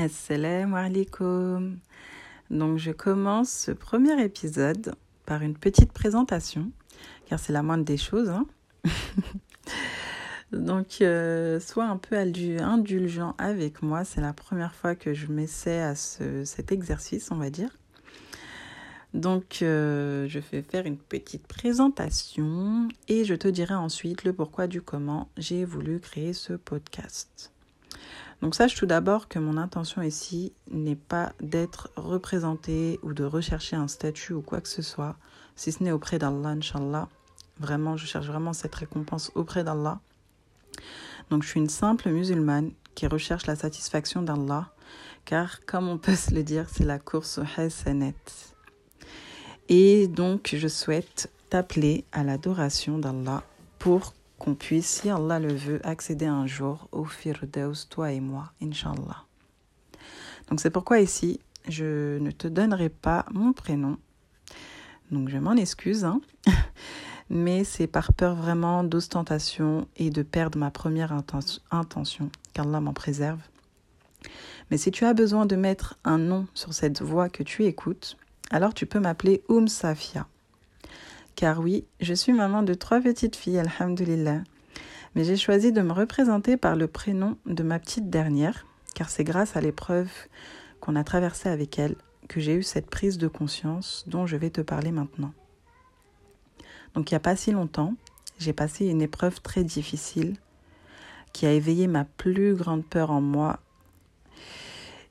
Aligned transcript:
Assalamu 0.00 0.76
alaikum. 0.76 1.80
Donc 2.50 2.78
je 2.78 2.92
commence 2.92 3.50
ce 3.50 3.72
premier 3.72 4.22
épisode 4.22 4.94
par 5.26 5.42
une 5.42 5.56
petite 5.56 5.92
présentation, 5.92 6.70
car 7.26 7.40
c'est 7.40 7.52
la 7.52 7.64
moindre 7.64 7.84
des 7.84 7.96
choses. 7.96 8.28
Hein. 8.28 8.46
Donc 10.52 10.98
euh, 11.00 11.58
sois 11.58 11.86
un 11.86 11.96
peu 11.96 12.16
indulgent 12.16 13.34
avec 13.38 13.82
moi, 13.82 14.04
c'est 14.04 14.20
la 14.20 14.32
première 14.32 14.72
fois 14.72 14.94
que 14.94 15.14
je 15.14 15.26
m'essaie 15.26 15.82
à 15.82 15.96
cet 15.96 16.70
exercice, 16.70 17.32
on 17.32 17.36
va 17.36 17.50
dire. 17.50 17.70
Donc 19.14 19.62
euh, 19.62 20.28
je 20.28 20.38
vais 20.38 20.62
faire 20.62 20.86
une 20.86 20.98
petite 20.98 21.48
présentation 21.48 22.86
et 23.08 23.24
je 23.24 23.34
te 23.34 23.48
dirai 23.48 23.74
ensuite 23.74 24.22
le 24.22 24.32
pourquoi 24.32 24.68
du 24.68 24.80
comment 24.80 25.28
j'ai 25.36 25.64
voulu 25.64 25.98
créer 25.98 26.34
ce 26.34 26.52
podcast. 26.52 27.50
Donc 28.42 28.54
sache 28.54 28.74
tout 28.74 28.86
d'abord 28.86 29.28
que 29.28 29.38
mon 29.38 29.56
intention 29.56 30.02
ici 30.02 30.52
n'est 30.70 30.96
pas 30.96 31.32
d'être 31.40 31.90
représenté 31.96 33.00
ou 33.02 33.12
de 33.12 33.24
rechercher 33.24 33.76
un 33.76 33.88
statut 33.88 34.32
ou 34.32 34.42
quoi 34.42 34.60
que 34.60 34.68
ce 34.68 34.82
soit, 34.82 35.16
si 35.56 35.72
ce 35.72 35.82
n'est 35.82 35.90
auprès 35.90 36.18
d'Allah, 36.18 36.50
Inch'Allah. 36.50 37.08
Vraiment, 37.58 37.96
je 37.96 38.06
cherche 38.06 38.26
vraiment 38.26 38.52
cette 38.52 38.74
récompense 38.74 39.32
auprès 39.34 39.64
d'Allah. 39.64 40.00
Donc 41.30 41.42
je 41.42 41.48
suis 41.48 41.60
une 41.60 41.68
simple 41.68 42.10
musulmane 42.10 42.70
qui 42.94 43.06
recherche 43.06 43.46
la 43.46 43.56
satisfaction 43.56 44.22
d'Allah, 44.22 44.70
car 45.24 45.64
comme 45.66 45.88
on 45.88 45.98
peut 45.98 46.14
se 46.14 46.32
le 46.32 46.42
dire, 46.42 46.66
c'est 46.70 46.84
la 46.84 46.98
course 46.98 47.38
au 47.38 47.60
Hasanet. 47.60 48.14
Et 49.68 50.06
donc 50.08 50.54
je 50.56 50.68
souhaite 50.68 51.30
t'appeler 51.50 52.04
à 52.12 52.22
l'adoration 52.22 52.98
d'Allah 52.98 53.42
pour 53.78 54.14
qu'on 54.38 54.54
puisse, 54.54 54.86
si 54.86 55.10
Allah 55.10 55.38
le 55.38 55.52
veut, 55.52 55.84
accéder 55.84 56.26
un 56.26 56.46
jour 56.46 56.88
au 56.92 57.04
Firdaus, 57.04 57.86
toi 57.88 58.12
et 58.12 58.20
moi, 58.20 58.52
Inch'Allah. 58.62 59.24
Donc 60.48 60.60
c'est 60.60 60.70
pourquoi 60.70 61.00
ici, 61.00 61.40
je 61.68 62.18
ne 62.18 62.30
te 62.30 62.48
donnerai 62.48 62.88
pas 62.88 63.26
mon 63.32 63.52
prénom. 63.52 63.98
Donc 65.10 65.28
je 65.28 65.38
m'en 65.38 65.52
excuse, 65.52 66.04
hein. 66.04 66.20
mais 67.30 67.64
c'est 67.64 67.86
par 67.86 68.12
peur 68.12 68.34
vraiment 68.34 68.84
d'ostentation 68.84 69.86
et 69.96 70.10
de 70.10 70.22
perdre 70.22 70.58
ma 70.58 70.70
première 70.70 71.12
intention, 71.12 72.30
qu'Allah 72.54 72.80
m'en 72.80 72.94
préserve. 72.94 73.40
Mais 74.70 74.78
si 74.78 74.90
tu 74.90 75.04
as 75.04 75.14
besoin 75.14 75.46
de 75.46 75.56
mettre 75.56 75.98
un 76.04 76.18
nom 76.18 76.46
sur 76.54 76.74
cette 76.74 77.02
voix 77.02 77.28
que 77.28 77.42
tu 77.42 77.64
écoutes, 77.64 78.16
alors 78.50 78.74
tu 78.74 78.86
peux 78.86 79.00
m'appeler 79.00 79.42
Oum 79.48 79.68
Safia. 79.68 80.26
Car 81.38 81.60
oui, 81.60 81.84
je 82.00 82.14
suis 82.14 82.32
maman 82.32 82.64
de 82.64 82.74
trois 82.74 83.00
petites 83.00 83.36
filles, 83.36 83.60
alhamdulillah. 83.60 84.42
Mais 85.14 85.22
j'ai 85.22 85.36
choisi 85.36 85.70
de 85.70 85.80
me 85.82 85.92
représenter 85.92 86.56
par 86.56 86.74
le 86.74 86.88
prénom 86.88 87.38
de 87.46 87.62
ma 87.62 87.78
petite 87.78 88.10
dernière, 88.10 88.66
car 88.96 89.08
c'est 89.08 89.22
grâce 89.22 89.56
à 89.56 89.60
l'épreuve 89.60 90.10
qu'on 90.80 90.96
a 90.96 91.04
traversée 91.04 91.48
avec 91.48 91.78
elle 91.78 91.94
que 92.28 92.40
j'ai 92.40 92.54
eu 92.54 92.64
cette 92.64 92.90
prise 92.90 93.18
de 93.18 93.28
conscience 93.28 94.02
dont 94.08 94.26
je 94.26 94.36
vais 94.36 94.50
te 94.50 94.62
parler 94.62 94.90
maintenant. 94.90 95.32
Donc 96.94 97.08
il 97.08 97.14
n'y 97.14 97.18
a 97.18 97.20
pas 97.20 97.36
si 97.36 97.52
longtemps, 97.52 97.94
j'ai 98.40 98.52
passé 98.52 98.86
une 98.86 99.00
épreuve 99.00 99.40
très 99.40 99.62
difficile 99.62 100.34
qui 101.32 101.46
a 101.46 101.52
éveillé 101.52 101.86
ma 101.86 102.04
plus 102.04 102.56
grande 102.56 102.84
peur 102.84 103.12
en 103.12 103.20
moi. 103.20 103.60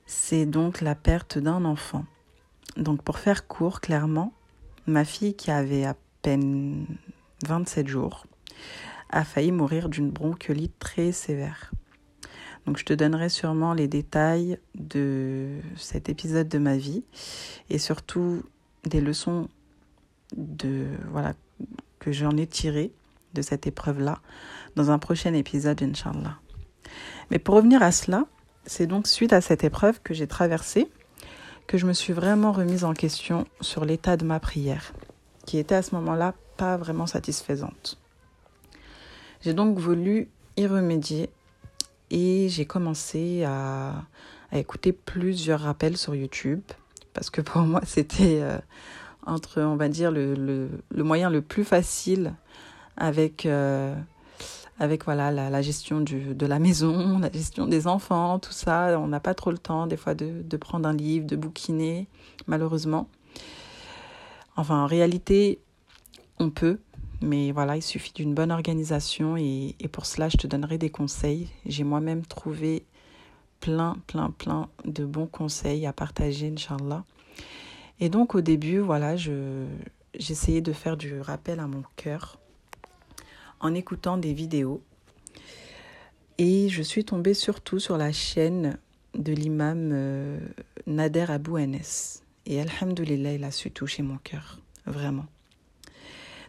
C'est 0.05 0.45
donc 0.45 0.81
la 0.81 0.93
perte 0.93 1.37
d'un 1.37 1.63
enfant. 1.63 2.03
Donc 2.75 3.01
pour 3.01 3.17
faire 3.17 3.47
court, 3.47 3.79
clairement, 3.79 4.33
ma 4.87 5.05
fille 5.05 5.33
qui 5.33 5.51
avait 5.51 5.85
à 5.85 5.95
27 6.35 7.87
jours, 7.87 8.25
a 9.09 9.23
failli 9.23 9.51
mourir 9.51 9.87
d'une 9.87 10.09
bronchiolite 10.09 10.77
très 10.79 11.11
sévère. 11.11 11.71
Donc 12.65 12.77
je 12.77 12.83
te 12.83 12.93
donnerai 12.93 13.29
sûrement 13.29 13.73
les 13.73 13.87
détails 13.87 14.59
de 14.75 15.59
cet 15.77 16.09
épisode 16.09 16.49
de 16.49 16.57
ma 16.57 16.75
vie 16.75 17.03
et 17.69 17.77
surtout 17.77 18.43
des 18.83 18.99
leçons 18.99 19.47
de 20.35 20.87
voilà 21.11 21.33
que 21.99 22.11
j'en 22.11 22.35
ai 22.35 22.45
tirées 22.45 22.91
de 23.33 23.41
cette 23.41 23.67
épreuve-là 23.67 24.19
dans 24.75 24.91
un 24.91 24.99
prochain 24.99 25.33
épisode 25.33 25.81
Inch'Allah. 25.81 26.39
Mais 27.31 27.39
pour 27.39 27.55
revenir 27.55 27.81
à 27.81 27.93
cela, 27.93 28.25
c'est 28.65 28.87
donc 28.87 29.07
suite 29.07 29.31
à 29.31 29.39
cette 29.39 29.63
épreuve 29.63 30.01
que 30.01 30.13
j'ai 30.13 30.27
traversée 30.27 30.89
que 31.67 31.77
je 31.77 31.85
me 31.85 31.93
suis 31.93 32.13
vraiment 32.13 32.51
remise 32.51 32.83
en 32.83 32.93
question 32.93 33.45
sur 33.61 33.85
l'état 33.85 34.17
de 34.17 34.25
ma 34.25 34.39
prière 34.39 34.93
qui 35.47 35.57
était 35.57 35.75
à 35.75 35.81
ce 35.81 35.95
moment-là 35.95 36.35
pas 36.57 36.77
vraiment 36.77 37.07
satisfaisante. 37.07 37.97
J'ai 39.41 39.53
donc 39.53 39.79
voulu 39.79 40.29
y 40.57 40.67
remédier 40.67 41.29
et 42.11 42.49
j'ai 42.49 42.65
commencé 42.65 43.43
à, 43.45 44.03
écouter 44.51 44.93
plusieurs 44.93 45.61
rappels 45.61 45.97
sur 45.97 46.15
YouTube 46.15 46.61
parce 47.13 47.29
que 47.29 47.41
pour 47.41 47.61
moi 47.73 47.81
c'était 47.85 48.39
euh, 48.41 48.57
entre 49.25 49.61
on 49.61 49.75
va 49.75 49.89
dire 49.89 50.09
le, 50.11 50.35
le, 50.89 51.03
moyen 51.03 51.29
le 51.29 51.41
plus 51.41 51.65
facile 51.65 52.33
avec 52.95 53.45
euh, 53.45 53.93
avec 54.79 55.05
voilà 55.05 55.31
la, 55.31 55.61
gestion 55.61 56.01
de 56.01 56.45
la 56.45 56.59
maison, 56.59 57.19
la 57.21 57.31
gestion 57.31 57.67
des 57.67 57.87
enfants, 57.87 58.39
tout 58.39 58.51
ça. 58.51 58.99
On 58.99 59.07
n'a 59.07 59.19
pas 59.19 59.33
trop 59.33 59.51
le 59.51 59.57
temps 59.57 59.87
des 59.87 59.97
fois 59.97 60.13
de, 60.13 60.41
de 60.43 60.57
prendre 60.57 60.87
un 60.87 60.93
livre, 60.93 61.25
de 61.25 61.35
bouquiner, 61.35 62.07
malheureusement. 62.47 63.09
Enfin, 64.57 64.83
en 64.83 64.87
réalité, 64.87 65.59
on 66.39 66.49
peut, 66.49 66.79
mais 67.21 67.51
voilà, 67.51 67.75
il 67.75 67.83
suffit 67.83 68.11
d'une 68.11 68.33
bonne 68.33 68.51
organisation 68.51 69.37
et, 69.37 69.75
pour 69.91 70.07
cela, 70.07 70.29
je 70.29 70.37
te 70.37 70.47
donnerai 70.47 70.79
des 70.79 70.89
conseils. 70.89 71.49
J'ai 71.67 71.83
moi-même 71.83 72.25
trouvé 72.25 72.83
plein, 73.59 73.97
plein, 74.07 74.31
plein 74.31 74.67
de 74.83 75.05
bons 75.05 75.27
conseils 75.27 75.85
à 75.85 75.93
partager, 75.93 76.51
Inch'Allah. 76.51 77.05
Et 77.99 78.09
donc, 78.09 78.33
au 78.33 78.41
début, 78.41 78.79
voilà, 78.79 79.15
j'essayais 80.15 80.61
de 80.61 80.73
faire 80.73 80.97
du 80.97 81.21
rappel 81.21 81.59
à 81.59 81.67
mon 81.67 81.83
cœur 81.95 82.39
en 83.59 83.75
écoutant 83.75 84.17
des 84.17 84.33
vidéos. 84.33 84.81
Et 86.39 86.67
je 86.69 86.81
suis 86.81 87.05
tombée 87.05 87.35
surtout 87.35 87.79
sur 87.79 87.97
la 87.97 88.11
chaîne 88.11 88.77
de 89.15 89.33
l'imam 89.33 89.89
euh, 89.91 90.39
Nader 90.87 91.25
Abou 91.29 91.57
Anes. 91.57 92.21
Et 92.49 92.61
Alhamdulillah, 92.61 93.33
il 93.33 93.43
a 93.43 93.51
su 93.51 93.71
toucher 93.71 94.03
mon 94.03 94.17
cœur, 94.17 94.61
vraiment. 94.85 95.25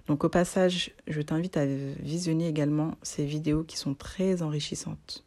Donc 0.06 0.22
au 0.22 0.28
passage, 0.28 0.92
je 1.08 1.20
t'invite 1.20 1.56
à 1.56 1.66
visionner 1.66 2.46
également 2.46 2.94
ces 3.02 3.26
vidéos 3.26 3.64
qui 3.64 3.76
sont 3.76 3.94
très 3.94 4.42
enrichissantes. 4.42 5.24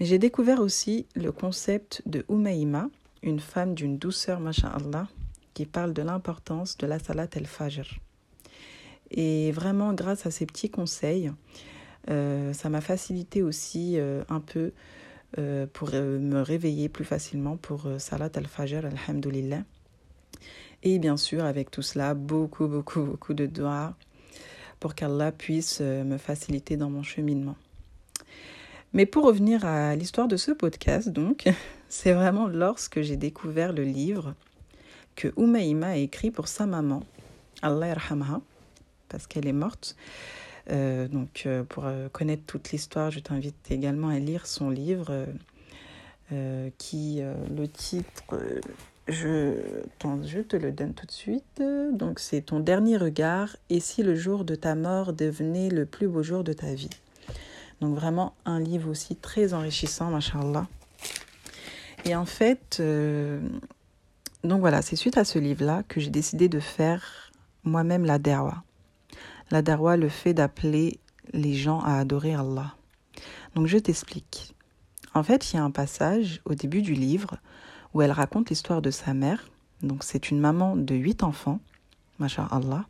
Mais 0.00 0.06
j'ai 0.06 0.18
découvert 0.18 0.60
aussi 0.60 1.06
le 1.14 1.32
concept 1.32 2.02
de 2.06 2.24
Umayma, 2.30 2.88
une 3.22 3.40
femme 3.40 3.74
d'une 3.74 3.98
douceur, 3.98 4.40
masha'Allah, 4.40 5.06
qui 5.52 5.66
parle 5.66 5.92
de 5.92 6.00
l'importance 6.00 6.78
de 6.78 6.86
la 6.86 6.98
salat 6.98 7.28
el-fajr. 7.34 8.00
Et 9.10 9.52
vraiment, 9.52 9.92
grâce 9.92 10.24
à 10.24 10.30
ces 10.30 10.46
petits 10.46 10.70
conseils, 10.70 11.30
euh, 12.08 12.54
ça 12.54 12.70
m'a 12.70 12.80
facilité 12.80 13.42
aussi 13.42 13.98
euh, 13.98 14.24
un 14.30 14.40
peu 14.40 14.72
euh, 15.38 15.66
pour 15.72 15.90
euh, 15.94 16.18
me 16.18 16.42
réveiller 16.42 16.90
plus 16.90 17.06
facilement 17.06 17.56
pour 17.56 17.86
euh, 17.86 17.98
Salat 17.98 18.30
al-Fajr, 18.34 18.84
alhamdulillah. 18.84 19.62
Et 20.82 20.98
bien 20.98 21.16
sûr, 21.16 21.44
avec 21.44 21.70
tout 21.70 21.80
cela, 21.80 22.12
beaucoup, 22.12 22.66
beaucoup, 22.66 23.02
beaucoup 23.02 23.32
de 23.32 23.46
doigts 23.46 23.94
pour 24.78 24.94
qu'Allah 24.94 25.32
puisse 25.32 25.80
me 25.80 26.18
faciliter 26.18 26.76
dans 26.76 26.90
mon 26.90 27.04
cheminement. 27.04 27.54
Mais 28.92 29.06
pour 29.06 29.24
revenir 29.24 29.64
à 29.64 29.94
l'histoire 29.94 30.26
de 30.26 30.36
ce 30.36 30.50
podcast, 30.50 31.08
donc, 31.08 31.48
c'est 31.88 32.12
vraiment 32.12 32.48
lorsque 32.48 33.00
j'ai 33.00 33.16
découvert 33.16 33.72
le 33.72 33.84
livre 33.84 34.34
que 35.14 35.28
Umayma 35.38 35.88
a 35.88 35.96
écrit 35.96 36.30
pour 36.30 36.48
sa 36.48 36.66
maman, 36.66 37.04
Allah 37.62 37.88
yarhamha, 37.88 38.40
parce 39.08 39.26
qu'elle 39.26 39.46
est 39.46 39.52
morte, 39.52 39.96
donc, 40.68 41.42
euh, 41.46 41.64
pour 41.64 41.84
euh, 41.86 42.08
connaître 42.08 42.44
toute 42.46 42.70
l'histoire, 42.70 43.10
je 43.10 43.20
t'invite 43.20 43.70
également 43.70 44.08
à 44.08 44.18
lire 44.18 44.46
son 44.46 44.70
livre 44.70 45.26
qui, 46.78 47.20
le 47.20 47.68
titre, 47.68 48.22
je, 49.06 49.54
je 50.22 50.40
te 50.40 50.56
le 50.56 50.72
donne 50.72 50.94
tout 50.94 51.04
de 51.04 51.12
suite. 51.12 51.62
Donc, 51.92 52.20
c'est 52.20 52.40
Ton 52.40 52.58
dernier 52.58 52.96
regard 52.96 53.54
et 53.68 53.80
si 53.80 54.02
le 54.02 54.14
jour 54.14 54.46
de 54.46 54.54
ta 54.54 54.74
mort 54.74 55.12
devenait 55.12 55.68
le 55.68 55.84
plus 55.84 56.08
beau 56.08 56.22
jour 56.22 56.42
de 56.42 56.54
ta 56.54 56.72
vie. 56.72 56.88
Donc, 57.82 57.94
vraiment 57.94 58.32
un 58.46 58.60
livre 58.60 58.88
aussi 58.88 59.14
très 59.14 59.52
enrichissant, 59.52 60.10
machallah. 60.10 60.66
Et 62.06 62.16
en 62.16 62.24
fait, 62.24 62.82
donc 64.42 64.60
voilà, 64.60 64.80
c'est 64.80 64.96
suite 64.96 65.18
à 65.18 65.24
ce 65.24 65.38
livre-là 65.38 65.82
que 65.86 66.00
j'ai 66.00 66.08
décidé 66.08 66.48
de 66.48 66.60
faire 66.60 67.30
moi-même 67.62 68.06
la 68.06 68.18
derwa. 68.18 68.64
La 69.52 69.60
darwa, 69.60 69.98
le 69.98 70.08
fait 70.08 70.32
d'appeler 70.32 70.98
les 71.34 71.52
gens 71.52 71.80
à 71.80 71.98
adorer 71.98 72.34
Allah. 72.34 72.74
Donc 73.54 73.66
je 73.66 73.76
t'explique. 73.76 74.54
En 75.12 75.22
fait, 75.22 75.52
il 75.52 75.56
y 75.56 75.58
a 75.58 75.62
un 75.62 75.70
passage 75.70 76.40
au 76.46 76.54
début 76.54 76.80
du 76.80 76.94
livre 76.94 77.36
où 77.92 78.00
elle 78.00 78.12
raconte 78.12 78.48
l'histoire 78.48 78.80
de 78.80 78.90
sa 78.90 79.12
mère. 79.12 79.50
Donc 79.82 80.04
c'est 80.04 80.30
une 80.30 80.40
maman 80.40 80.74
de 80.74 80.94
huit 80.94 81.22
enfants, 81.22 81.60
Allah, 82.18 82.86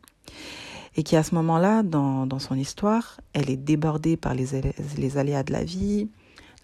et 0.95 1.03
qui 1.03 1.17
à 1.17 1.23
ce 1.23 1.35
moment-là, 1.35 1.83
dans, 1.83 2.25
dans, 2.25 2.39
son 2.39 2.55
histoire, 2.55 3.19
elle 3.33 3.49
est 3.49 3.57
débordée 3.57 4.15
par 4.15 4.33
les, 4.33 4.61
les 4.97 5.17
aléas 5.17 5.43
de 5.43 5.51
la 5.51 5.65
vie, 5.65 6.07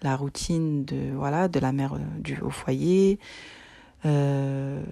la 0.00 0.16
routine 0.16 0.86
de 0.86 1.12
voilà 1.14 1.48
de 1.48 1.60
la 1.60 1.72
mère 1.72 1.98
du 2.20 2.40
au 2.40 2.48
foyer. 2.48 3.18
Elle 4.04 4.84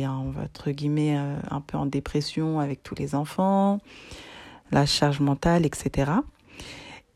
est 0.00 0.06
entre 0.06 0.70
guillemets 0.70 1.16
un 1.16 1.60
peu 1.60 1.78
en 1.78 1.86
dépression 1.86 2.60
avec 2.60 2.82
tous 2.82 2.94
les 2.94 3.14
enfants, 3.14 3.78
la 4.72 4.86
charge 4.86 5.20
mentale, 5.20 5.66
etc. 5.66 6.12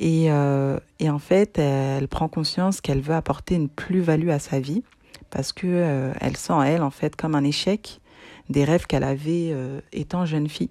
Et, 0.01 0.27
et 0.27 1.11
en 1.11 1.19
fait, 1.19 1.59
elle 1.59 2.09
prend 2.09 2.29
conscience 2.29 2.81
qu'elle 2.81 3.01
veut 3.01 3.15
apporter 3.15 3.57
une 3.57 3.69
plus-value 3.69 4.31
à 4.31 4.39
sa 4.39 4.61
vie 4.61 4.85
parce 5.31 5.53
que 5.53 6.13
elle 6.21 6.37
sent 6.37 6.61
elle 6.65 6.83
en 6.83 6.91
fait 6.91 7.17
comme 7.17 7.35
un 7.35 7.45
échec 7.45 8.01
des 8.49 8.65
rêves 8.65 8.87
qu'elle 8.87 9.05
avait 9.05 9.55
étant 9.93 10.25
jeune 10.25 10.49
fille. 10.49 10.71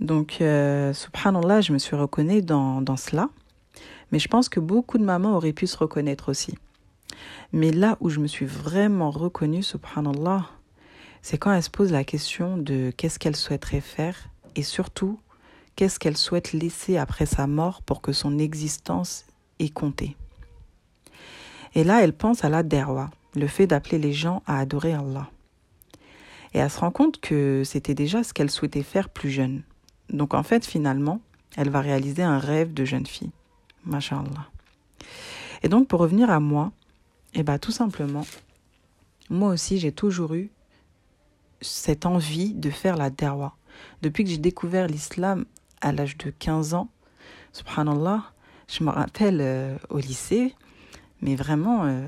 Donc, 0.00 0.38
euh, 0.40 0.92
subhanallah, 0.92 1.60
je 1.60 1.72
me 1.72 1.78
suis 1.78 1.96
reconnue 1.96 2.42
dans, 2.42 2.80
dans 2.82 2.96
cela. 2.96 3.28
Mais 4.12 4.18
je 4.18 4.28
pense 4.28 4.48
que 4.48 4.60
beaucoup 4.60 4.98
de 4.98 5.04
mamans 5.04 5.36
auraient 5.36 5.52
pu 5.52 5.66
se 5.66 5.76
reconnaître 5.76 6.30
aussi. 6.30 6.54
Mais 7.52 7.70
là 7.70 7.96
où 8.00 8.10
je 8.10 8.20
me 8.20 8.26
suis 8.26 8.46
vraiment 8.46 9.10
reconnue, 9.10 9.62
subhanallah, 9.62 10.46
c'est 11.22 11.38
quand 11.38 11.52
elle 11.52 11.62
se 11.62 11.70
pose 11.70 11.92
la 11.92 12.04
question 12.04 12.56
de 12.56 12.92
qu'est-ce 12.96 13.18
qu'elle 13.18 13.36
souhaiterait 13.36 13.80
faire 13.80 14.28
et 14.56 14.62
surtout 14.62 15.18
qu'est-ce 15.76 15.98
qu'elle 15.98 16.16
souhaite 16.16 16.52
laisser 16.52 16.96
après 16.96 17.26
sa 17.26 17.46
mort 17.46 17.82
pour 17.82 18.02
que 18.02 18.12
son 18.12 18.38
existence 18.38 19.24
ait 19.58 19.70
compté. 19.70 20.16
Et 21.74 21.84
là, 21.84 22.02
elle 22.02 22.12
pense 22.12 22.44
à 22.44 22.48
la 22.48 22.62
derwa, 22.62 23.10
le 23.34 23.46
fait 23.46 23.66
d'appeler 23.66 23.98
les 23.98 24.12
gens 24.12 24.42
à 24.46 24.58
adorer 24.58 24.92
Allah. 24.92 25.30
Et 26.52 26.58
elle 26.58 26.70
se 26.70 26.78
rend 26.78 26.92
compte 26.92 27.20
que 27.20 27.62
c'était 27.64 27.94
déjà 27.94 28.22
ce 28.22 28.32
qu'elle 28.32 28.50
souhaitait 28.50 28.84
faire 28.84 29.08
plus 29.08 29.30
jeune. 29.30 29.62
Donc 30.10 30.34
en 30.34 30.42
fait, 30.42 30.64
finalement, 30.64 31.20
elle 31.56 31.70
va 31.70 31.80
réaliser 31.80 32.22
un 32.22 32.38
rêve 32.38 32.72
de 32.72 32.84
jeune 32.84 33.06
fille. 33.06 33.32
Masha'Allah. 33.84 34.48
Et 35.62 35.68
donc 35.68 35.88
pour 35.88 36.00
revenir 36.00 36.30
à 36.30 36.40
moi, 36.40 36.72
eh 37.34 37.42
ben, 37.42 37.58
tout 37.58 37.72
simplement, 37.72 38.26
moi 39.30 39.50
aussi 39.50 39.78
j'ai 39.78 39.92
toujours 39.92 40.34
eu 40.34 40.50
cette 41.60 42.06
envie 42.06 42.54
de 42.54 42.70
faire 42.70 42.96
la 42.96 43.10
darwa. 43.10 43.56
Depuis 44.02 44.24
que 44.24 44.30
j'ai 44.30 44.38
découvert 44.38 44.86
l'islam 44.86 45.44
à 45.80 45.92
l'âge 45.92 46.16
de 46.18 46.30
15 46.30 46.74
ans, 46.74 46.88
subhanallah, 47.52 48.22
je 48.68 48.84
me 48.84 48.90
rappelle 48.90 49.40
euh, 49.40 49.76
au 49.90 49.98
lycée, 49.98 50.54
mais 51.20 51.36
vraiment, 51.36 51.84
euh, 51.84 52.06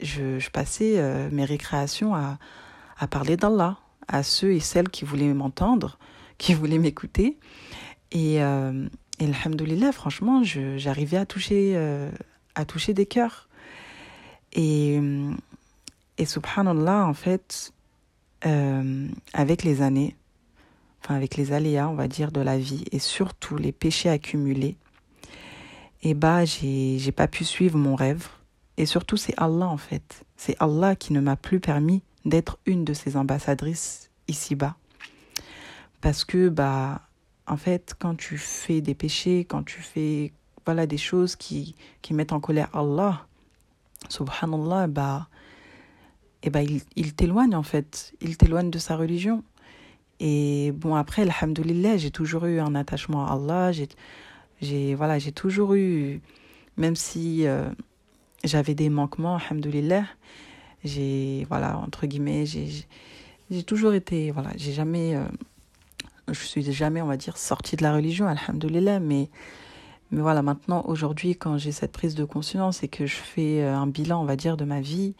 je, 0.00 0.48
passais 0.50 0.94
euh, 0.98 1.28
mes 1.30 1.44
récréations 1.44 2.14
à, 2.14 2.38
parler 3.10 3.36
d'Allah 3.36 3.78
à 4.08 4.22
ceux 4.22 4.52
et 4.52 4.60
celles 4.60 4.88
qui 4.88 5.04
voulaient 5.04 5.32
m'entendre 5.34 5.98
qui 6.38 6.54
voulaient 6.54 6.78
m'écouter. 6.78 7.38
Et, 8.12 8.36
et 8.36 9.92
franchement, 9.92 10.42
j'arrivais 10.44 11.16
à 11.16 11.26
toucher, 11.26 11.76
à 12.54 12.64
toucher 12.64 12.94
des 12.94 13.06
cœurs. 13.06 13.45
Et, 14.56 15.00
et 16.18 16.24
subhanallah, 16.24 17.06
en 17.06 17.14
fait, 17.14 17.72
euh, 18.44 19.08
avec 19.32 19.62
les 19.62 19.82
années, 19.82 20.16
enfin 21.02 21.14
avec 21.14 21.36
les 21.36 21.52
aléas, 21.52 21.88
on 21.88 21.94
va 21.94 22.08
dire, 22.08 22.32
de 22.32 22.40
la 22.40 22.58
vie, 22.58 22.84
et 22.90 22.98
surtout 22.98 23.56
les 23.56 23.72
péchés 23.72 24.08
accumulés, 24.08 24.76
et 26.02 26.10
eh 26.10 26.14
bah, 26.14 26.44
j'ai 26.44 27.12
pas 27.12 27.26
pu 27.26 27.44
suivre 27.44 27.78
mon 27.78 27.96
rêve. 27.96 28.28
Et 28.76 28.86
surtout, 28.86 29.16
c'est 29.16 29.34
Allah, 29.38 29.66
en 29.66 29.78
fait. 29.78 30.24
C'est 30.36 30.54
Allah 30.60 30.94
qui 30.94 31.12
ne 31.12 31.20
m'a 31.20 31.36
plus 31.36 31.58
permis 31.58 32.02
d'être 32.24 32.58
une 32.66 32.84
de 32.84 32.92
ses 32.92 33.16
ambassadrices 33.16 34.10
ici-bas. 34.28 34.76
Parce 36.02 36.24
que, 36.24 36.48
bah, 36.48 37.00
en 37.46 37.56
fait, 37.56 37.94
quand 37.98 38.14
tu 38.14 38.38
fais 38.38 38.80
des 38.80 38.94
péchés, 38.94 39.44
quand 39.48 39.64
tu 39.64 39.80
fais 39.80 40.32
voilà, 40.64 40.86
des 40.86 40.98
choses 40.98 41.34
qui, 41.34 41.74
qui 42.02 42.12
mettent 42.14 42.32
en 42.32 42.40
colère 42.40 42.68
Allah, 42.74 43.26
subhanallah, 44.08 44.86
bah, 44.86 45.28
et 46.42 46.48
eh 46.48 46.50
bah, 46.50 46.62
il, 46.62 46.82
il 46.96 47.14
t'éloigne 47.14 47.56
en 47.56 47.62
fait. 47.62 48.14
Il 48.20 48.36
t'éloigne 48.36 48.70
de 48.70 48.78
sa 48.78 48.96
religion. 48.96 49.42
Et 50.20 50.72
bon, 50.72 50.94
après, 50.94 51.22
alhamdoulilah, 51.22 51.96
j'ai 51.98 52.10
toujours 52.10 52.46
eu 52.46 52.58
un 52.60 52.74
attachement 52.74 53.26
à 53.26 53.32
Allah. 53.34 53.72
J'ai, 54.60 54.94
voilà, 54.94 55.18
toujours 55.34 55.74
eu, 55.74 56.20
même 56.76 56.96
si 56.96 57.46
euh, 57.46 57.68
j'avais 58.44 58.74
des 58.74 58.88
manquements, 58.88 59.36
alhamdoulilah, 59.36 60.04
j'ai, 60.84 61.46
voilà, 61.48 61.78
entre 61.78 62.06
guillemets, 62.06 62.46
j'ai 62.46 63.62
toujours 63.62 63.92
été, 63.92 64.30
voilà, 64.30 64.50
j'ai 64.56 64.72
jamais. 64.72 65.14
Euh, 65.16 65.24
je 66.28 66.40
suis 66.40 66.72
jamais, 66.72 67.02
on 67.02 67.06
va 67.06 67.16
dire, 67.16 67.36
sortie 67.36 67.76
de 67.76 67.82
la 67.82 67.94
religion, 67.94 68.26
alhamdoulilah, 68.26 68.98
mais, 69.00 69.28
mais 70.12 70.20
voilà, 70.20 70.42
maintenant, 70.42 70.84
aujourd'hui, 70.86 71.34
quand 71.34 71.58
j'ai 71.58 71.72
cette 71.72 71.92
prise 71.92 72.14
de 72.14 72.24
conscience 72.24 72.82
et 72.82 72.88
que 72.88 73.06
je 73.06 73.16
fais 73.16 73.62
euh, 73.62 73.76
un 73.76 73.88
bilan, 73.88 74.22
on 74.22 74.24
va 74.24 74.36
dire, 74.36 74.56
de 74.56 74.64
ma 74.64 74.80
vie, 74.80 75.14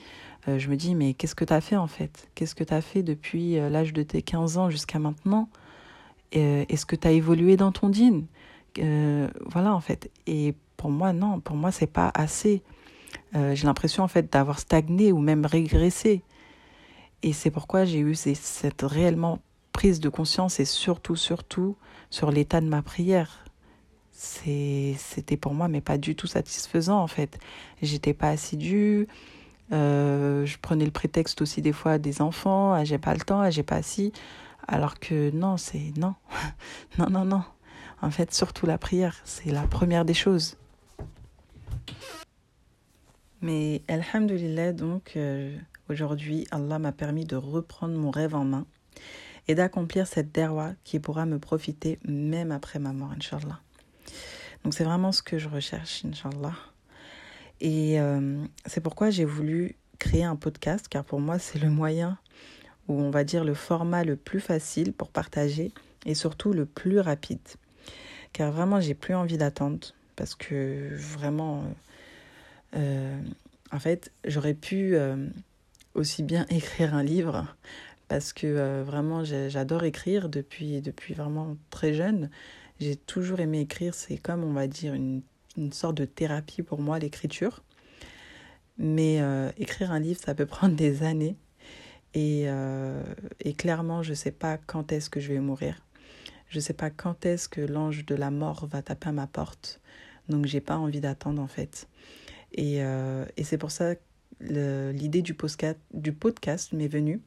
euh, 0.48 0.58
je 0.58 0.68
me 0.68 0.76
dis, 0.76 0.94
mais 0.94 1.14
qu'est-ce 1.14 1.34
que 1.34 1.44
tu 1.44 1.52
as 1.52 1.60
fait 1.60 1.76
en 1.76 1.88
fait? 1.88 2.28
Qu'est-ce 2.34 2.54
que 2.54 2.62
tu 2.62 2.72
as 2.72 2.80
fait 2.80 3.02
depuis 3.02 3.58
euh, 3.58 3.68
l'âge 3.68 3.92
de 3.92 4.02
tes 4.04 4.22
15 4.22 4.58
ans 4.58 4.70
jusqu'à 4.70 4.98
maintenant? 4.98 5.48
Est-ce 6.32 6.84
que 6.84 6.96
tu 6.96 7.08
as 7.08 7.12
évolué 7.12 7.56
dans 7.56 7.72
ton 7.72 7.88
dîne 7.88 8.26
Voilà, 8.76 9.74
en 9.74 9.80
fait. 9.80 10.10
Et 10.26 10.54
pour 10.76 10.90
moi, 10.90 11.14
non, 11.14 11.40
pour 11.40 11.56
moi, 11.56 11.70
c'est 11.70 11.86
pas 11.86 12.10
assez. 12.14 12.62
j'ai 13.32 13.66
l'impression, 13.66 14.02
en 14.02 14.08
fait, 14.08 14.30
d'avoir 14.30 14.58
stagné 14.58 15.12
ou 15.12 15.18
même 15.18 15.46
régressé. 15.46 16.22
Et 17.22 17.32
c'est 17.32 17.50
pourquoi 17.50 17.86
j'ai 17.86 18.00
eu 18.00 18.14
cette 18.14 18.82
réellement 18.82 19.38
prise 19.72 19.98
de 19.98 20.10
conscience 20.10 20.60
et 20.60 20.66
surtout, 20.66 21.16
surtout 21.16 21.76
sur 22.10 22.30
l'état 22.30 22.60
de 22.60 22.68
ma 22.68 22.82
prière. 22.82 23.45
C'était 24.16 25.36
pour 25.36 25.52
moi, 25.52 25.68
mais 25.68 25.82
pas 25.82 25.98
du 25.98 26.16
tout 26.16 26.26
satisfaisant 26.26 27.00
en 27.00 27.06
fait. 27.06 27.38
J'étais 27.82 28.14
pas 28.14 28.30
assidue. 28.30 29.08
Euh, 29.72 30.46
je 30.46 30.58
prenais 30.58 30.84
le 30.84 30.90
prétexte 30.90 31.42
aussi 31.42 31.60
des 31.60 31.72
fois 31.72 31.98
des 31.98 32.22
enfants, 32.22 32.72
ah, 32.72 32.84
j'ai 32.84 32.98
pas 32.98 33.14
le 33.14 33.20
temps, 33.20 33.40
ah, 33.40 33.50
j'ai 33.50 33.62
pas 33.62 33.82
si. 33.82 34.12
Alors 34.68 34.98
que 34.98 35.30
non, 35.32 35.56
c'est 35.56 35.92
non. 35.96 36.14
non, 36.98 37.10
non, 37.10 37.24
non. 37.24 37.44
En 38.00 38.10
fait, 38.10 38.32
surtout 38.32 38.66
la 38.66 38.78
prière, 38.78 39.16
c'est 39.24 39.50
la 39.50 39.62
première 39.62 40.04
des 40.04 40.14
choses. 40.14 40.56
Mais 43.42 43.82
Alhamdulillah, 43.88 44.72
donc, 44.72 45.12
euh, 45.16 45.56
aujourd'hui, 45.90 46.46
Allah 46.50 46.78
m'a 46.78 46.92
permis 46.92 47.24
de 47.24 47.36
reprendre 47.36 47.96
mon 47.98 48.10
rêve 48.10 48.34
en 48.34 48.44
main 48.44 48.66
et 49.48 49.54
d'accomplir 49.54 50.06
cette 50.06 50.32
derwa 50.32 50.72
qui 50.84 51.00
pourra 51.00 51.26
me 51.26 51.38
profiter 51.38 51.98
même 52.04 52.50
après 52.50 52.78
ma 52.78 52.92
mort, 52.92 53.12
Inch'Allah. 53.16 53.60
Donc 54.66 54.74
c'est 54.74 54.82
vraiment 54.82 55.12
ce 55.12 55.22
que 55.22 55.38
je 55.38 55.48
recherche, 55.48 56.04
Inch'Allah. 56.04 56.56
Et 57.60 58.00
euh, 58.00 58.36
c'est 58.64 58.80
pourquoi 58.80 59.10
j'ai 59.10 59.24
voulu 59.24 59.76
créer 60.00 60.24
un 60.24 60.34
podcast, 60.34 60.88
car 60.88 61.04
pour 61.04 61.20
moi 61.20 61.38
c'est 61.38 61.60
le 61.60 61.70
moyen, 61.70 62.18
ou 62.88 63.00
on 63.00 63.10
va 63.10 63.22
dire 63.22 63.44
le 63.44 63.54
format 63.54 64.02
le 64.02 64.16
plus 64.16 64.40
facile 64.40 64.92
pour 64.92 65.10
partager, 65.10 65.70
et 66.04 66.16
surtout 66.16 66.52
le 66.52 66.66
plus 66.66 66.98
rapide. 66.98 67.38
Car 68.32 68.50
vraiment 68.50 68.80
j'ai 68.80 68.94
plus 68.94 69.14
envie 69.14 69.38
d'attendre, 69.38 69.78
parce 70.16 70.34
que 70.34 70.88
vraiment, 70.96 71.62
euh, 72.74 73.22
en 73.70 73.78
fait, 73.78 74.10
j'aurais 74.24 74.54
pu 74.54 74.96
euh, 74.96 75.28
aussi 75.94 76.24
bien 76.24 76.44
écrire 76.50 76.92
un 76.92 77.04
livre 77.04 77.46
parce 78.08 78.32
que 78.32 78.46
euh, 78.46 78.84
vraiment 78.84 79.24
j'adore 79.24 79.84
écrire 79.84 80.28
depuis 80.28 80.80
vraiment 81.14 81.56
très 81.70 81.92
jeune. 81.92 82.30
J'ai 82.80 82.96
toujours 82.96 83.40
aimé 83.40 83.60
écrire, 83.60 83.94
c'est 83.94 84.18
comme 84.18 84.44
on 84.44 84.52
va 84.52 84.66
dire 84.66 84.94
une, 84.94 85.22
une 85.56 85.72
sorte 85.72 85.96
de 85.96 86.04
thérapie 86.04 86.62
pour 86.62 86.80
moi 86.80 86.98
l'écriture. 86.98 87.62
Mais 88.78 89.20
euh, 89.20 89.50
écrire 89.56 89.90
un 89.92 89.98
livre, 89.98 90.20
ça 90.20 90.34
peut 90.34 90.46
prendre 90.46 90.76
des 90.76 91.02
années. 91.02 91.36
Et, 92.14 92.44
euh, 92.46 93.02
et 93.40 93.54
clairement, 93.54 94.02
je 94.02 94.10
ne 94.10 94.14
sais 94.14 94.30
pas 94.30 94.58
quand 94.58 94.92
est-ce 94.92 95.10
que 95.10 95.20
je 95.20 95.32
vais 95.32 95.40
mourir. 95.40 95.82
Je 96.48 96.58
ne 96.58 96.60
sais 96.60 96.74
pas 96.74 96.90
quand 96.90 97.26
est-ce 97.26 97.48
que 97.48 97.60
l'ange 97.60 98.06
de 98.06 98.14
la 98.14 98.30
mort 98.30 98.66
va 98.66 98.82
taper 98.82 99.08
à 99.08 99.12
ma 99.12 99.26
porte. 99.26 99.80
Donc, 100.28 100.46
j'ai 100.46 100.60
pas 100.60 100.76
envie 100.76 101.00
d'attendre 101.00 101.42
en 101.42 101.46
fait. 101.46 101.88
Et, 102.52 102.76
et 102.78 103.44
c'est 103.44 103.58
pour 103.58 103.70
ça 103.70 103.94
l'idée 104.40 105.22
du 105.22 105.34
podcast, 105.34 105.78
du 105.92 106.12
podcast 106.12 106.72
m'est 106.72 106.88
venue 106.88 107.20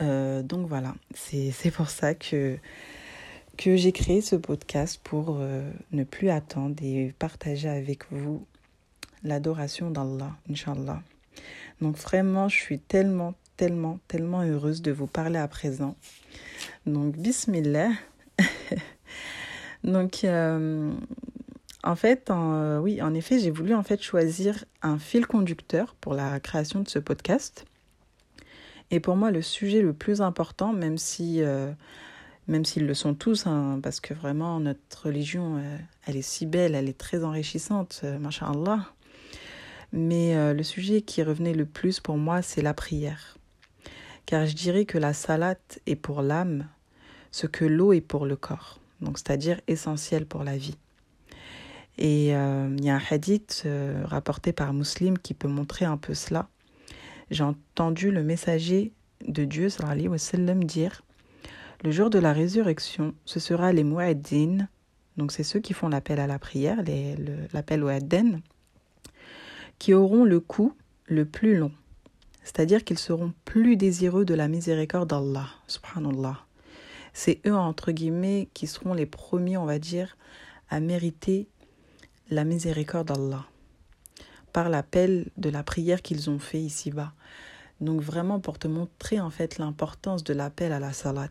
euh, 0.00 0.42
donc 0.42 0.66
voilà, 0.66 0.94
c'est 1.14 1.70
pour 1.70 1.90
ça 1.90 2.14
que, 2.14 2.58
que 3.56 3.76
j'ai 3.76 3.92
créé 3.92 4.20
ce 4.20 4.36
podcast 4.36 5.00
pour 5.02 5.36
euh, 5.38 5.70
ne 5.92 6.04
plus 6.04 6.30
attendre 6.30 6.76
et 6.82 7.14
partager 7.18 7.68
avec 7.68 8.10
vous 8.10 8.46
l'adoration 9.22 9.90
d'Allah, 9.90 10.32
Inch'Allah. 10.50 11.02
Donc 11.80 11.96
vraiment, 11.96 12.48
je 12.48 12.56
suis 12.56 12.78
tellement, 12.78 13.34
tellement, 13.56 13.98
tellement 14.08 14.42
heureuse 14.42 14.82
de 14.82 14.92
vous 14.92 15.06
parler 15.06 15.38
à 15.38 15.48
présent. 15.48 15.96
Donc, 16.86 17.16
bismillah. 17.16 17.90
Donc, 19.84 20.24
euh, 20.24 20.92
en 21.84 21.96
fait, 21.96 22.30
oui, 22.80 23.02
en 23.02 23.14
effet, 23.14 23.38
j'ai 23.38 23.50
voulu 23.50 23.74
en 23.74 23.82
fait 23.82 24.00
choisir 24.00 24.64
un 24.82 24.98
fil 24.98 25.26
conducteur 25.26 25.94
pour 26.00 26.14
la 26.14 26.38
création 26.38 26.80
de 26.80 26.88
ce 26.88 27.00
podcast. 27.00 27.64
Et 28.92 29.00
pour 29.00 29.16
moi, 29.16 29.30
le 29.30 29.42
sujet 29.42 29.80
le 29.80 29.94
plus 29.94 30.20
important, 30.20 30.72
même 30.72 30.98
si 30.98 31.42
euh, 31.42 31.72
même 32.48 32.64
s'ils 32.64 32.86
le 32.86 32.94
sont 32.94 33.14
tous, 33.14 33.46
hein, 33.46 33.78
parce 33.82 34.00
que 34.00 34.14
vraiment 34.14 34.58
notre 34.58 35.06
religion, 35.06 35.58
euh, 35.58 35.78
elle 36.06 36.16
est 36.16 36.22
si 36.22 36.46
belle, 36.46 36.74
elle 36.74 36.88
est 36.88 36.98
très 36.98 37.22
enrichissante, 37.24 38.00
euh, 38.04 38.18
Allah. 38.40 38.86
Mais 39.92 40.34
euh, 40.36 40.54
le 40.54 40.62
sujet 40.62 41.02
qui 41.02 41.22
revenait 41.22 41.54
le 41.54 41.66
plus 41.66 42.00
pour 42.00 42.16
moi, 42.16 42.42
c'est 42.42 42.62
la 42.62 42.74
prière. 42.74 43.36
Car 44.26 44.46
je 44.46 44.54
dirais 44.54 44.84
que 44.84 44.98
la 44.98 45.12
salate 45.12 45.80
est 45.86 45.96
pour 45.96 46.22
l'âme 46.22 46.66
ce 47.30 47.46
que 47.46 47.64
l'eau 47.64 47.92
est 47.92 48.00
pour 48.00 48.26
le 48.26 48.36
corps, 48.36 48.78
donc 49.00 49.18
c'est-à-dire 49.18 49.60
essentiel 49.68 50.26
pour 50.26 50.44
la 50.44 50.56
vie. 50.56 50.76
Et 51.98 52.28
il 52.28 52.84
y 52.84 52.90
a 52.90 52.94
un 52.96 53.02
hadith 53.10 53.66
rapporté 54.04 54.52
par 54.52 54.72
Muslim 54.72 55.18
qui 55.18 55.34
peut 55.34 55.48
montrer 55.48 55.84
un 55.84 55.96
peu 55.96 56.14
cela. 56.14 56.48
J'ai 57.30 57.44
entendu 57.44 58.10
le 58.10 58.22
messager 58.22 58.92
de 59.26 59.44
Dieu, 59.44 59.68
sallallahu 59.70 60.08
alayhi 60.08 60.54
wa 60.54 60.54
dire 60.64 61.02
le 61.82 61.90
jour 61.90 62.10
de 62.10 62.18
la 62.18 62.32
résurrection, 62.32 63.14
ce 63.24 63.40
sera 63.40 63.72
les 63.72 63.82
mu'addin, 63.82 64.68
donc 65.16 65.32
c'est 65.32 65.42
ceux 65.42 65.58
qui 65.60 65.72
font 65.72 65.88
l'appel 65.88 66.20
à 66.20 66.26
la 66.26 66.38
prière, 66.38 66.78
l'appel 67.52 67.82
au 67.82 67.88
adden, 67.88 68.40
qui 69.78 69.92
auront 69.92 70.24
le 70.24 70.38
coup 70.38 70.74
le 71.06 71.24
plus 71.24 71.56
long. 71.56 71.72
C'est-à-dire 72.44 72.84
qu'ils 72.84 72.98
seront 72.98 73.32
plus 73.44 73.76
désireux 73.76 74.24
de 74.24 74.34
la 74.34 74.48
miséricorde 74.48 75.10
d'Allah, 75.10 75.48
subhanallah. 75.66 76.38
C'est 77.12 77.40
eux, 77.46 77.54
entre 77.54 77.92
guillemets, 77.92 78.48
qui 78.54 78.66
seront 78.66 78.94
les 78.94 79.06
premiers, 79.06 79.56
on 79.56 79.66
va 79.66 79.78
dire, 79.78 80.16
à 80.70 80.80
mériter 80.80 81.48
la 82.30 82.44
miséricorde 82.44 83.08
d'Allah 83.08 83.44
par 84.52 84.68
l'appel 84.68 85.30
de 85.36 85.50
la 85.50 85.62
prière 85.62 86.02
qu'ils 86.02 86.30
ont 86.30 86.38
fait 86.38 86.60
ici-bas. 86.60 87.12
Donc 87.80 88.00
vraiment 88.00 88.38
pour 88.38 88.58
te 88.58 88.68
montrer 88.68 89.18
en 89.18 89.30
fait 89.30 89.58
l'importance 89.58 90.22
de 90.24 90.34
l'appel 90.34 90.72
à 90.72 90.78
la 90.78 90.92
salat. 90.92 91.28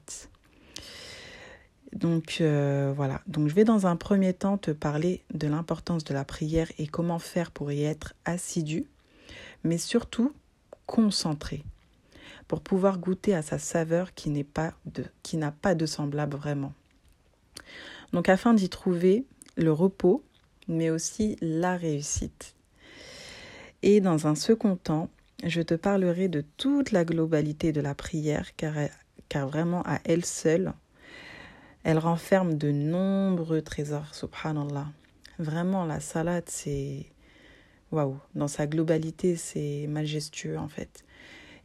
Donc 1.93 2.37
euh, 2.39 2.93
voilà, 2.95 3.21
donc 3.27 3.49
je 3.49 3.53
vais 3.53 3.65
dans 3.65 3.85
un 3.85 3.97
premier 3.97 4.33
temps 4.33 4.57
te 4.57 4.71
parler 4.71 5.23
de 5.33 5.47
l'importance 5.47 6.05
de 6.05 6.13
la 6.13 6.23
prière 6.23 6.71
et 6.77 6.87
comment 6.87 7.19
faire 7.19 7.51
pour 7.51 7.71
y 7.71 7.83
être 7.83 8.13
assidu, 8.23 8.85
mais 9.63 9.77
surtout 9.77 10.33
concentré 10.85 11.63
pour 12.47 12.61
pouvoir 12.61 12.97
goûter 12.97 13.33
à 13.33 13.41
sa 13.41 13.57
saveur 13.57 14.13
qui 14.13 14.43
pas 14.43 14.73
n'a 15.33 15.51
pas 15.51 15.75
de 15.75 15.85
semblable 15.85 16.35
vraiment. 16.35 16.73
Donc 18.13 18.27
afin 18.27 18.53
d'y 18.53 18.67
trouver 18.67 19.25
le 19.55 19.71
repos, 19.71 20.23
mais 20.67 20.89
aussi 20.89 21.37
la 21.41 21.77
réussite. 21.77 22.55
Et 23.83 24.01
dans 24.01 24.27
un 24.27 24.35
second 24.35 24.75
temps, 24.75 25.09
je 25.43 25.61
te 25.61 25.73
parlerai 25.73 26.27
de 26.27 26.43
toute 26.57 26.91
la 26.91 27.05
globalité 27.05 27.71
de 27.71 27.81
la 27.81 27.95
prière 27.95 28.55
car, 28.55 28.73
car 29.29 29.47
vraiment 29.47 29.81
à 29.85 29.99
elle 30.03 30.25
seule, 30.25 30.73
elle 31.83 31.97
renferme 31.97 32.57
de 32.57 32.71
nombreux 32.71 33.61
trésors, 33.61 34.13
subhanallah. 34.13 34.87
Vraiment, 35.39 35.85
la 35.85 35.99
salade, 35.99 36.45
c'est. 36.47 37.07
Waouh! 37.91 38.19
Dans 38.35 38.47
sa 38.47 38.67
globalité, 38.67 39.35
c'est 39.35 39.87
majestueux 39.87 40.57
en 40.57 40.67
fait. 40.67 41.03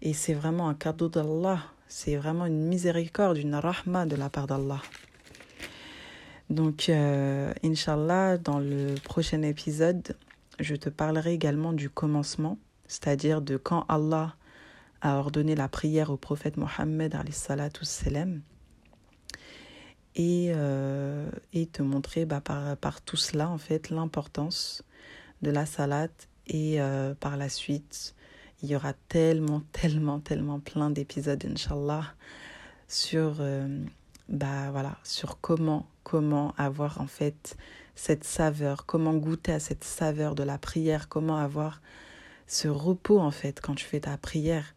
Et 0.02 0.12
c'est 0.12 0.34
vraiment 0.34 0.68
un 0.68 0.74
cadeau 0.74 1.08
d'Allah. 1.08 1.60
C'est 1.88 2.16
vraiment 2.16 2.46
une 2.46 2.66
miséricorde, 2.66 3.38
une 3.38 3.54
rahma 3.54 4.06
de 4.06 4.16
la 4.16 4.28
part 4.28 4.46
d'Allah. 4.46 4.82
Donc, 6.50 6.88
euh, 6.88 7.52
Inch'Allah, 7.64 8.38
dans 8.38 8.58
le 8.58 8.94
prochain 9.02 9.42
épisode, 9.42 10.16
je 10.58 10.74
te 10.74 10.88
parlerai 10.88 11.32
également 11.34 11.72
du 11.72 11.90
commencement, 11.90 12.58
c'est-à-dire 12.86 13.42
de 13.42 13.56
quand 13.56 13.84
Allah 13.88 14.34
a 15.00 15.18
ordonné 15.18 15.54
la 15.54 15.68
prière 15.68 16.10
au 16.10 16.16
prophète 16.16 16.56
Mohammed, 16.56 17.16
salam 17.30 18.40
et, 20.16 20.50
euh, 20.54 21.30
et 21.52 21.66
te 21.66 21.82
montrer 21.82 22.24
bah, 22.24 22.40
par, 22.40 22.76
par 22.78 23.02
tout 23.02 23.18
cela 23.18 23.48
en 23.48 23.58
fait 23.58 23.90
l'importance 23.90 24.82
de 25.42 25.50
la 25.50 25.66
salade. 25.66 26.10
Et 26.48 26.80
euh, 26.80 27.14
par 27.14 27.36
la 27.36 27.48
suite 27.48 28.14
il 28.62 28.70
y 28.70 28.76
aura 28.76 28.94
tellement 29.08 29.62
tellement 29.72 30.20
tellement 30.20 30.60
plein 30.60 30.90
d'épisodes 30.90 31.44
inshallah 31.44 32.04
sur 32.88 33.38
euh, 33.40 33.84
bah 34.28 34.70
voilà 34.70 34.96
sur 35.02 35.40
comment 35.40 35.88
comment 36.04 36.54
avoir 36.56 37.00
en 37.00 37.08
fait 37.08 37.56
cette 37.96 38.22
saveur 38.22 38.86
comment 38.86 39.14
goûter 39.14 39.52
à 39.52 39.58
cette 39.58 39.82
saveur 39.82 40.36
de 40.36 40.44
la 40.44 40.56
prière 40.56 41.08
comment 41.08 41.36
avoir 41.36 41.82
ce 42.46 42.68
repos 42.68 43.18
en 43.18 43.32
fait 43.32 43.60
quand 43.60 43.74
tu 43.74 43.84
fais 43.84 44.00
ta 44.00 44.16
prière. 44.16 44.74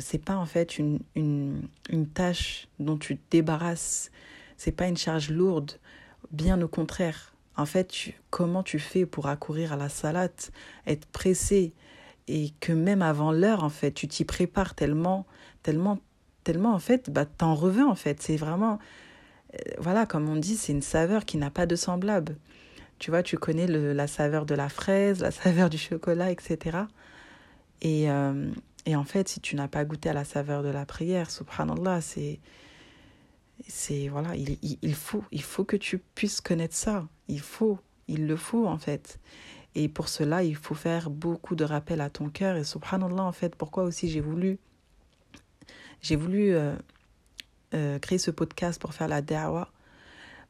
C'est 0.00 0.24
pas 0.24 0.36
en 0.36 0.46
fait 0.46 0.78
une, 0.78 0.98
une, 1.14 1.68
une 1.88 2.08
tâche 2.08 2.66
dont 2.80 2.96
tu 2.96 3.16
te 3.16 3.22
débarrasses 3.30 4.10
c'est 4.58 4.72
pas 4.72 4.86
une 4.86 4.96
charge 4.96 5.30
lourde, 5.30 5.72
bien 6.30 6.60
au 6.60 6.68
contraire. 6.68 7.32
En 7.56 7.64
fait, 7.64 7.92
comment 8.28 8.62
tu 8.62 8.78
fais 8.78 9.06
pour 9.06 9.28
accourir 9.28 9.72
à 9.72 9.76
la 9.76 9.88
salade, 9.88 10.32
être 10.86 11.06
pressé 11.06 11.72
et 12.26 12.52
que 12.60 12.72
même 12.72 13.00
avant 13.00 13.32
l'heure, 13.32 13.64
en 13.64 13.70
fait, 13.70 13.92
tu 13.92 14.06
t'y 14.06 14.24
prépares 14.24 14.74
tellement, 14.74 15.26
tellement, 15.62 15.98
tellement, 16.44 16.74
en 16.74 16.78
fait, 16.78 17.10
bah, 17.10 17.24
t'en 17.24 17.54
reviens, 17.54 17.88
en 17.88 17.94
fait. 17.94 18.20
C'est 18.20 18.36
vraiment, 18.36 18.78
euh, 19.54 19.58
voilà, 19.78 20.06
comme 20.06 20.28
on 20.28 20.36
dit, 20.36 20.56
c'est 20.56 20.72
une 20.72 20.82
saveur 20.82 21.24
qui 21.24 21.38
n'a 21.38 21.50
pas 21.50 21.66
de 21.66 21.74
semblable. 21.74 22.36
Tu 22.98 23.10
vois, 23.10 23.22
tu 23.22 23.38
connais 23.38 23.66
le, 23.66 23.92
la 23.92 24.06
saveur 24.06 24.44
de 24.44 24.54
la 24.54 24.68
fraise, 24.68 25.20
la 25.20 25.30
saveur 25.30 25.70
du 25.70 25.78
chocolat, 25.78 26.30
etc. 26.30 26.78
Et, 27.80 28.10
euh, 28.10 28.50
et 28.86 28.94
en 28.94 29.04
fait, 29.04 29.28
si 29.28 29.40
tu 29.40 29.56
n'as 29.56 29.68
pas 29.68 29.84
goûté 29.84 30.10
à 30.10 30.12
la 30.12 30.24
saveur 30.24 30.62
de 30.62 30.68
la 30.68 30.84
prière, 30.84 31.30
subhanallah, 31.30 32.00
c'est 32.00 32.40
c'est 33.66 34.08
voilà, 34.08 34.36
il, 34.36 34.58
il, 34.82 34.94
faut, 34.94 35.24
il 35.32 35.42
faut 35.42 35.64
que 35.64 35.76
tu 35.76 35.98
puisses 35.98 36.40
connaître 36.40 36.74
ça. 36.74 37.08
Il 37.28 37.40
faut, 37.40 37.78
il 38.06 38.26
le 38.26 38.36
faut 38.36 38.66
en 38.66 38.78
fait. 38.78 39.18
Et 39.74 39.88
pour 39.88 40.08
cela, 40.08 40.42
il 40.42 40.56
faut 40.56 40.74
faire 40.74 41.10
beaucoup 41.10 41.54
de 41.54 41.64
rappels 41.64 42.00
à 42.00 42.10
ton 42.10 42.30
cœur. 42.30 42.56
Et 42.56 42.64
subhanallah, 42.64 43.22
en 43.22 43.32
fait, 43.32 43.54
pourquoi 43.56 43.84
aussi 43.84 44.08
j'ai 44.08 44.20
voulu, 44.20 44.58
j'ai 46.00 46.16
voulu 46.16 46.54
euh, 46.54 46.74
euh, 47.74 47.98
créer 47.98 48.18
ce 48.18 48.30
podcast 48.30 48.80
pour 48.80 48.94
faire 48.94 49.08
la 49.08 49.22
da'wah? 49.22 49.70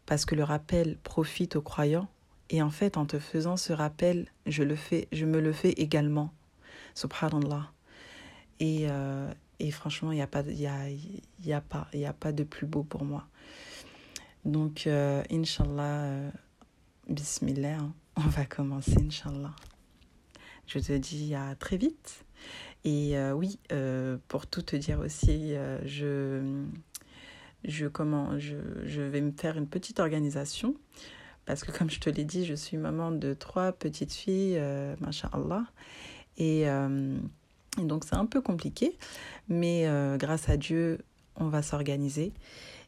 Parce 0.07 0.25
que 0.25 0.35
le 0.35 0.45
rappel 0.45 0.97
profite 0.99 1.57
aux 1.57 1.63
croyants. 1.63 2.09
Et 2.51 2.63
en 2.63 2.71
fait, 2.71 2.97
en 2.97 3.05
te 3.05 3.19
faisant 3.19 3.59
ce 3.59 3.75
rappel, 3.75 4.27
je 4.47 4.63
le 4.63 4.75
fais, 4.75 5.09
je 5.13 5.27
me 5.27 5.41
le 5.41 5.53
fais 5.53 5.73
également. 5.73 6.33
Subhanallah. 6.95 7.71
Et, 8.61 8.87
euh, 8.89 9.31
et 9.61 9.71
franchement, 9.71 10.13
il 10.13 10.17
n'y 10.17 10.23
a, 10.23 10.27
pas, 10.27 10.43
y 10.43 10.67
a, 10.67 10.89
y 10.89 11.53
a, 11.53 11.61
pas, 11.61 11.89
y 11.93 12.05
a 12.05 12.13
pas 12.13 12.33
de 12.33 12.45
plus 12.45 12.67
beau 12.67 12.83
pour 12.83 13.05
moi. 13.05 13.27
Donc, 14.45 14.87
euh, 14.87 15.23
Inch'Allah, 15.31 16.05
euh, 16.05 16.31
Bismillah, 17.09 17.79
hein, 17.79 17.93
on 18.17 18.29
va 18.29 18.45
commencer, 18.45 18.97
Inch'Allah. 19.01 19.55
Je 20.67 20.79
te 20.79 20.93
dis 20.93 21.35
à 21.35 21.55
très 21.55 21.77
vite. 21.77 22.25
Et 22.85 23.19
euh, 23.19 23.33
oui, 23.33 23.59
euh, 23.73 24.19
pour 24.29 24.47
tout 24.47 24.63
te 24.63 24.77
dire 24.77 25.01
aussi, 25.01 25.55
je, 25.85 26.65
je, 27.65 27.87
comment, 27.87 28.39
je, 28.39 28.57
je 28.85 29.03
vais 29.03 29.21
me 29.21 29.33
faire 29.33 29.59
une 29.59 29.67
petite 29.67 29.99
organisation. 29.99 30.75
Parce 31.49 31.65
que 31.65 31.73
comme 31.73 31.89
je 31.89 31.99
te 31.99 32.11
l'ai 32.11 32.27
dit, 32.27 32.45
je 32.45 32.53
suis 32.53 32.77
maman 32.77 33.11
de 33.11 33.33
trois 33.33 33.73
petites 33.73 34.13
filles, 34.13 34.59
euh, 34.59 34.95
Allah. 35.33 35.65
Donc 37.85 38.05
c'est 38.05 38.17
un 38.17 38.27
peu 38.27 38.41
compliqué, 38.41 38.97
mais 39.49 39.87
euh, 39.87 40.17
grâce 40.17 40.49
à 40.49 40.57
Dieu, 40.57 40.99
on 41.37 41.49
va 41.49 41.63
s'organiser. 41.63 42.33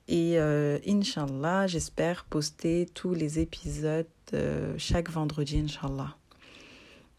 Et 0.08 0.40
euh, 0.40 0.78
Inch'Allah, 0.88 1.68
j'espère 1.68 2.24
poster 2.24 2.86
tous 2.94 3.14
les 3.14 3.38
épisodes 3.38 4.06
euh, 4.34 4.74
chaque 4.76 5.08
vendredi, 5.08 5.58
Inch'Allah. 5.60 6.16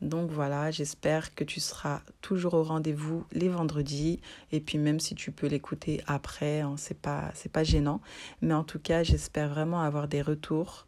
Donc 0.02 0.32
voilà, 0.32 0.72
j'espère 0.72 1.34
que 1.34 1.44
tu 1.44 1.60
seras 1.60 2.02
toujours 2.22 2.56
au 2.56 2.64
rendez-vous 2.64 3.24
les 3.32 3.48
vendredis. 3.48 4.20
Et 4.52 4.60
puis 4.60 4.78
même 4.78 5.00
si 5.00 5.16
tu 5.16 5.32
peux 5.32 5.48
l'écouter 5.48 6.02
après, 6.06 6.62
hein, 6.62 6.74
c'est 6.76 7.00
pas, 7.00 7.32
pas 7.54 7.64
gênant. 7.64 8.02
Mais 8.42 8.54
en 8.54 8.66
tout 8.66 8.80
cas, 8.80 9.04
j'espère 9.04 9.48
vraiment 9.48 9.82
avoir 9.82 10.10
des 10.10 10.22
retours 10.22 10.86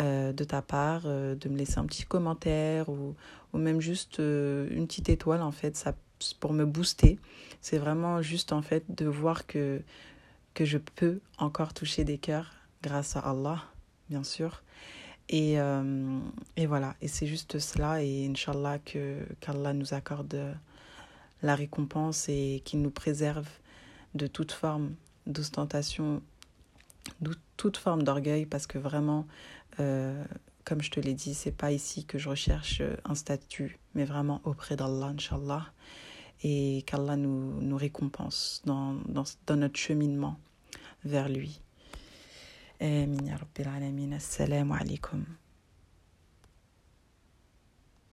euh, 0.00 0.32
de 0.32 0.44
ta 0.44 0.60
part, 0.60 1.04
de 1.04 1.48
me 1.48 1.56
laisser 1.56 1.78
un 1.78 1.86
petit 1.86 2.04
commentaire 2.04 2.90
ou, 2.90 3.14
ou 3.54 3.58
même 3.58 3.80
juste 3.80 4.18
une 4.18 4.86
petite 4.86 5.08
étoile 5.08 5.40
en 5.40 5.52
fait. 5.52 5.76
Ça 5.78 5.94
pour 6.40 6.52
me 6.52 6.64
booster. 6.64 7.18
C'est 7.60 7.78
vraiment 7.78 8.22
juste 8.22 8.52
en 8.52 8.62
fait 8.62 8.84
de 8.88 9.06
voir 9.06 9.46
que, 9.46 9.82
que 10.54 10.64
je 10.64 10.78
peux 10.78 11.20
encore 11.38 11.74
toucher 11.74 12.04
des 12.04 12.18
cœurs 12.18 12.52
grâce 12.82 13.16
à 13.16 13.20
Allah, 13.20 13.62
bien 14.08 14.24
sûr. 14.24 14.62
Et, 15.28 15.60
euh, 15.60 16.20
et 16.56 16.66
voilà, 16.66 16.96
et 17.02 17.08
c'est 17.08 17.26
juste 17.26 17.58
cela. 17.58 18.02
Et 18.02 18.26
Inch'Allah, 18.26 18.78
qu'Allah 18.78 19.72
nous 19.74 19.94
accorde 19.94 20.56
la 21.42 21.54
récompense 21.54 22.28
et 22.28 22.62
qu'il 22.64 22.80
nous 22.82 22.90
préserve 22.90 23.48
de 24.14 24.26
toute 24.26 24.52
forme 24.52 24.94
d'ostentation, 25.26 26.22
de 27.20 27.34
toute 27.56 27.76
forme 27.76 28.02
d'orgueil, 28.02 28.46
parce 28.46 28.66
que 28.66 28.78
vraiment, 28.78 29.26
euh, 29.80 30.24
comme 30.64 30.82
je 30.82 30.90
te 30.90 31.00
l'ai 31.00 31.14
dit, 31.14 31.34
c'est 31.34 31.52
pas 31.52 31.72
ici 31.72 32.04
que 32.04 32.18
je 32.18 32.28
recherche 32.28 32.82
un 33.04 33.14
statut, 33.14 33.78
mais 33.94 34.04
vraiment 34.04 34.40
auprès 34.44 34.76
d'Allah, 34.76 35.08
Inch'Allah 35.08 35.66
et 36.42 36.82
qu'Allah 36.86 37.16
nous, 37.16 37.60
nous, 37.60 37.76
récompense 37.76 38.62
dans, 38.64 38.94
dans, 39.06 39.24
dans, 39.46 39.56
notre 39.56 39.76
cheminement 39.78 40.38
vers 41.04 41.28
lui. 41.28 41.60
Amin 42.80 43.24
ya 43.26 43.36
Rabbil 43.36 43.68
Alamin. 43.68 44.12
Assalamu 44.12 44.72
alaikum. 44.78 45.24